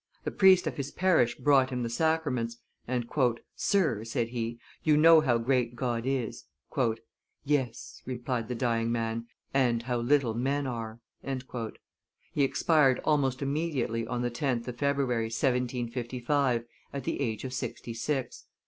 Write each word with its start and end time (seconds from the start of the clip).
The 0.23 0.31
priest 0.31 0.65
of 0.65 0.77
his 0.77 0.89
parish 0.89 1.35
brought 1.37 1.69
him 1.69 1.83
the 1.83 1.87
sacraments, 1.87 2.57
and, 2.87 3.07
"Sir," 3.55 4.03
said 4.03 4.29
he, 4.29 4.57
"you 4.83 4.97
know 4.97 5.21
how 5.21 5.37
great 5.37 5.75
God 5.75 6.07
is!" 6.07 6.45
"Yes," 7.45 8.01
replied 8.07 8.47
the 8.47 8.55
dying 8.55 8.91
man, 8.91 9.27
"and 9.53 9.83
how 9.83 9.97
little 9.97 10.33
men 10.33 10.65
are!" 10.65 10.99
He 12.31 12.43
expired 12.43 12.99
almost 13.05 13.43
immediately 13.43 14.07
on 14.07 14.23
the 14.23 14.31
10th 14.31 14.67
of 14.67 14.77
February, 14.77 15.25
1755, 15.25 16.63
at 16.91 17.03
the 17.03 17.21
age 17.21 17.43
of 17.43 17.53
sixty 17.53 17.93
six. 17.93 18.45